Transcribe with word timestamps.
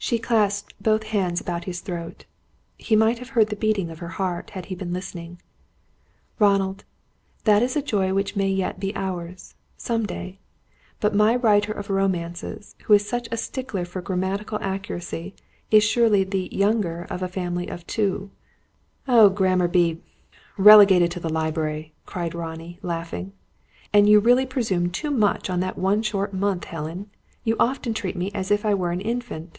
She 0.00 0.20
clasped 0.20 0.72
both 0.80 1.02
hands 1.02 1.40
about 1.40 1.64
his 1.64 1.80
throat. 1.80 2.24
He 2.78 2.94
might 2.96 3.18
have 3.18 3.30
heard 3.30 3.48
the 3.48 3.56
beating 3.56 3.90
of 3.90 3.98
her 3.98 4.08
heart 4.10 4.50
had 4.50 4.66
he 4.66 4.74
been 4.76 4.92
listening. 4.92 5.42
"Ronald, 6.38 6.84
that 7.44 7.62
is 7.64 7.74
a 7.76 7.82
joy 7.82 8.14
which 8.14 8.36
may 8.36 8.48
yet 8.48 8.78
be 8.80 8.94
ours 8.94 9.54
some 9.76 10.06
day. 10.06 10.38
But 11.00 11.16
my 11.16 11.34
writer 11.36 11.72
of 11.72 11.90
romances, 11.90 12.74
who 12.84 12.94
is 12.94 13.06
such 13.08 13.26
a 13.32 13.36
stickler 13.36 13.84
for 13.84 14.00
grammatical 14.00 14.56
accuracy, 14.62 15.34
is 15.70 15.82
surely 15.84 16.22
the 16.24 16.48
younger 16.52 17.04
of 17.10 17.20
a 17.20 17.28
family 17.28 17.66
of 17.68 17.84
two!" 17.86 18.30
"Oh, 19.08 19.28
grammar 19.28 19.68
be 19.68 20.00
relegated 20.56 21.10
to 21.10 21.20
the 21.20 21.28
library!" 21.28 21.92
cried 22.06 22.34
Ronnie, 22.36 22.78
laughing. 22.82 23.32
"And 23.92 24.08
you 24.08 24.20
really 24.20 24.46
presume 24.46 24.90
too 24.92 25.10
much 25.10 25.50
on 25.50 25.58
that 25.60 25.76
one 25.76 26.02
short 26.02 26.32
month, 26.32 26.64
Helen. 26.66 27.10
You 27.44 27.56
often 27.58 27.92
treat 27.94 28.16
me 28.16 28.30
as 28.32 28.50
if 28.52 28.64
I 28.64 28.72
were 28.74 28.92
an 28.92 29.00
infant." 29.02 29.58